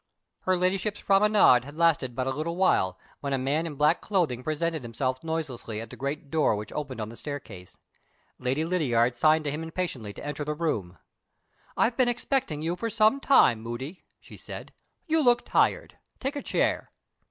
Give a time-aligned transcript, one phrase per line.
[0.39, 4.41] Her Ladyship's promenade had lasted but a little while, when a man in black clothing
[4.43, 7.77] presented himself noiselessly at the great door which opened on the staircase.
[8.39, 10.97] Lady Lydiard signed to him impatiently to enter the room.
[11.77, 14.73] "I have been expecting you for some time, Moody," she said.
[15.05, 15.99] "You look tired.
[16.19, 16.89] Take a chair."